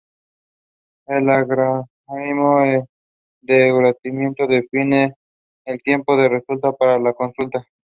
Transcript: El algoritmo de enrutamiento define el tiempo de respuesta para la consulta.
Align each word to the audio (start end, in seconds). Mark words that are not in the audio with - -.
El 1.05 1.29
algoritmo 1.29 2.61
de 3.43 3.67
enrutamiento 3.69 4.47
define 4.47 5.13
el 5.65 5.79
tiempo 5.83 6.17
de 6.17 6.27
respuesta 6.27 6.73
para 6.73 6.97
la 6.97 7.13
consulta. 7.13 7.67